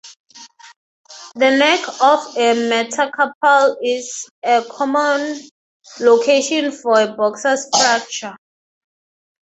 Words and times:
The 1.35 1.57
neck 1.57 1.81
of 2.01 2.35
a 2.35 2.67
metacarpal 2.69 3.77
is 3.83 4.27
a 4.43 4.65
common 4.67 5.39
location 5.99 6.71
for 6.71 7.01
a 7.01 7.13
boxer's 7.15 7.67
fracture. 7.69 8.35